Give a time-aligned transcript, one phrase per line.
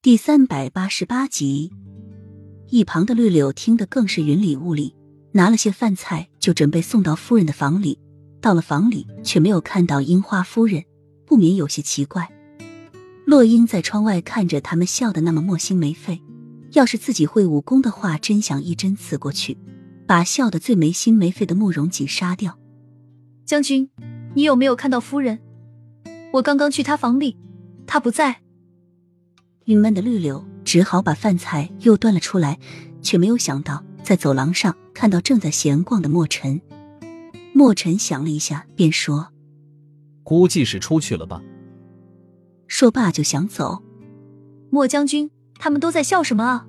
[0.00, 1.72] 第三百八十八集，
[2.68, 4.94] 一旁的绿柳听得更是云里雾里，
[5.32, 7.98] 拿了些饭菜就准备送到夫人的房里。
[8.40, 10.84] 到了房里，却没有看到樱花夫人，
[11.26, 12.28] 不免有些奇怪。
[13.26, 16.22] 洛英在窗外看着他们笑得那么没心没肺，
[16.74, 19.58] 要是自己会武功的话，真想一针刺过去，
[20.06, 22.56] 把笑得最没心没肺的慕容锦杀掉。
[23.44, 23.90] 将军，
[24.36, 25.40] 你有没有看到夫人？
[26.34, 27.36] 我刚刚去她房里，
[27.84, 28.42] 她不在。
[29.68, 32.58] 郁闷的绿柳只好把饭菜又端了出来，
[33.02, 36.58] 却没有想到在走廊上看到正在闲逛的墨尘。
[37.52, 39.28] 墨尘想了一下，便说
[40.24, 41.42] ：“估计是出去了吧。”
[42.66, 43.82] 说罢就想走。
[44.70, 46.66] 莫将军，他们都在笑什么啊？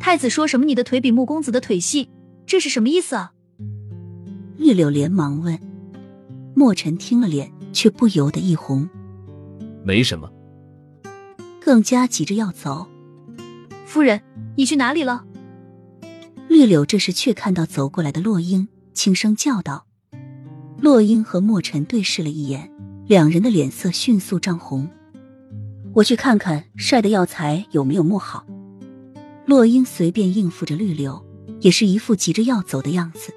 [0.00, 2.10] 太子说什么你的腿比穆公子的腿细，
[2.44, 3.30] 这是什么意思啊？
[4.56, 5.56] 绿柳连忙问。
[6.56, 8.88] 墨尘听了脸，却不由得一红。
[9.84, 10.28] 没什么。
[11.70, 12.88] 更加急着要走，
[13.86, 14.20] 夫人，
[14.56, 15.24] 你去哪里了？
[16.48, 19.86] 绿柳这时却看到走过来的洛英，轻声叫道
[20.82, 22.72] ：“洛英和墨尘对视了一眼，
[23.06, 24.90] 两人的脸色迅速涨红。
[25.94, 28.44] 我去看看晒的药材有没有磨好。”
[29.46, 31.24] 洛英随便应付着绿柳，
[31.60, 33.32] 也是一副急着要走的样子。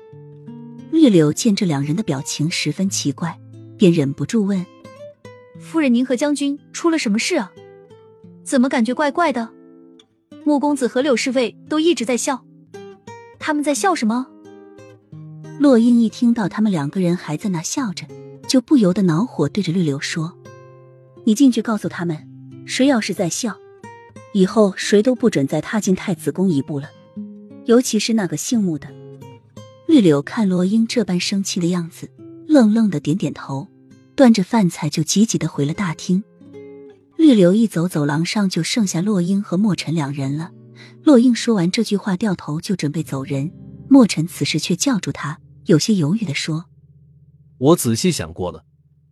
[0.89, 3.39] 绿柳见这两人的表情十分奇怪，
[3.77, 4.65] 便忍不住问
[5.61, 7.51] ：“夫人，您和将军出了什么事啊？”
[8.43, 9.49] 怎么感觉怪怪的？
[10.43, 12.43] 穆公子和柳侍卫都一直在笑，
[13.39, 14.27] 他们在笑什么？
[15.59, 18.05] 洛英一听到他们两个人还在那笑着，
[18.47, 20.37] 就不由得恼火，对着绿柳说
[21.23, 22.27] ：“你进去告诉他们，
[22.65, 23.55] 谁要是在笑，
[24.33, 26.89] 以后谁都不准再踏进太子宫一步了，
[27.65, 28.87] 尤其是那个姓穆的。”
[29.87, 32.09] 绿柳看洛英这般生气的样子，
[32.47, 33.67] 愣愣的点点头，
[34.15, 36.23] 端着饭菜就急急的回了大厅。
[37.17, 40.51] 绿柳一走，走廊上就剩下洛英和墨尘两人了。
[41.03, 43.51] 洛英说完这句话，掉头就准备走人。
[43.89, 46.65] 墨尘此时却叫住他，有些犹豫的说
[47.59, 48.65] ：“我仔细想过了，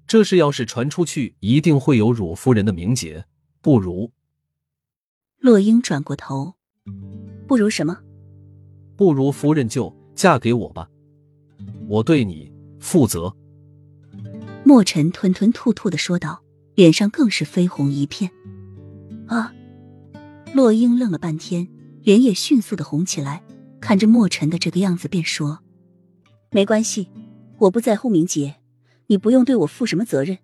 [0.07, 3.25] 这事要是传出去，一定会有辱夫人的名节，
[3.61, 4.11] 不如……”
[5.40, 6.56] 洛英转过头
[7.47, 7.97] ：“不如什么？
[8.97, 10.90] 不如夫人就嫁给我吧，
[11.88, 13.35] 我对你负责。”
[14.66, 16.41] 墨尘吞吞吐吐的说道。
[16.76, 18.32] 脸上更是绯红一片。
[19.28, 19.54] 啊！
[20.54, 21.68] 洛英愣了半天，
[22.04, 23.42] 脸也迅速的红起来，
[23.80, 25.59] 看着墨尘的这个样子，便说
[26.52, 27.08] ：“没关系，
[27.59, 28.56] 我不在乎名节，
[29.08, 30.40] 你不用对我负什么责任。”